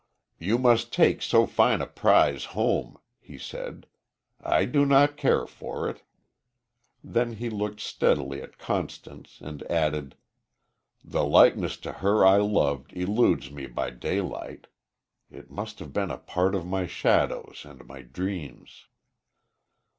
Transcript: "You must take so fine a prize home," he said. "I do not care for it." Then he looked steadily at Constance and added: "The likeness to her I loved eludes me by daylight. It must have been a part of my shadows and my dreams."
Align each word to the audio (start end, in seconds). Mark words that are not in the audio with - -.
"You 0.39 0.57
must 0.57 0.91
take 0.91 1.21
so 1.21 1.45
fine 1.45 1.79
a 1.79 1.85
prize 1.85 2.43
home," 2.57 2.97
he 3.19 3.37
said. 3.37 3.85
"I 4.43 4.65
do 4.65 4.83
not 4.83 5.15
care 5.15 5.45
for 5.45 5.87
it." 5.87 6.01
Then 7.03 7.33
he 7.33 7.51
looked 7.51 7.79
steadily 7.81 8.41
at 8.41 8.57
Constance 8.57 9.37
and 9.41 9.61
added: 9.69 10.15
"The 11.03 11.23
likeness 11.23 11.77
to 11.81 11.91
her 11.91 12.25
I 12.25 12.37
loved 12.37 12.93
eludes 12.97 13.51
me 13.51 13.67
by 13.67 13.91
daylight. 13.91 14.65
It 15.29 15.51
must 15.51 15.77
have 15.77 15.93
been 15.93 16.09
a 16.09 16.17
part 16.17 16.55
of 16.55 16.65
my 16.65 16.87
shadows 16.87 17.61
and 17.63 17.85
my 17.85 18.01
dreams." 18.01 18.87